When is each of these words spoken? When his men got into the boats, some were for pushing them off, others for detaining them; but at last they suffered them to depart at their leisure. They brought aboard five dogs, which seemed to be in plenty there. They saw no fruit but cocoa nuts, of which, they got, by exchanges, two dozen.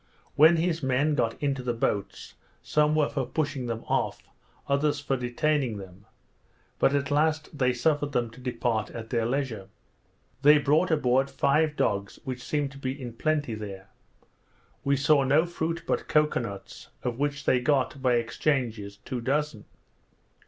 When 0.33 0.55
his 0.55 0.81
men 0.81 1.13
got 1.13 1.35
into 1.43 1.61
the 1.61 1.75
boats, 1.75 2.33
some 2.63 2.95
were 2.95 3.07
for 3.07 3.23
pushing 3.23 3.67
them 3.67 3.83
off, 3.85 4.23
others 4.67 4.99
for 4.99 5.15
detaining 5.15 5.77
them; 5.77 6.07
but 6.79 6.95
at 6.95 7.11
last 7.11 7.55
they 7.55 7.71
suffered 7.71 8.11
them 8.11 8.31
to 8.31 8.41
depart 8.41 8.89
at 8.89 9.11
their 9.11 9.27
leisure. 9.27 9.69
They 10.41 10.57
brought 10.57 10.89
aboard 10.89 11.29
five 11.29 11.75
dogs, 11.75 12.17
which 12.23 12.41
seemed 12.43 12.71
to 12.71 12.79
be 12.79 12.99
in 12.99 13.13
plenty 13.13 13.53
there. 13.53 13.89
They 14.83 14.95
saw 14.95 15.23
no 15.23 15.45
fruit 15.45 15.83
but 15.85 16.07
cocoa 16.07 16.39
nuts, 16.39 16.87
of 17.03 17.19
which, 17.19 17.45
they 17.45 17.59
got, 17.59 18.01
by 18.01 18.15
exchanges, 18.15 18.97
two 19.05 19.21
dozen. 19.21 19.65